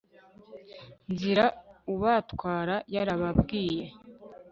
Nzira 1.11 1.45
ubatwara 1.93 2.75
yarababwiye 2.95 3.85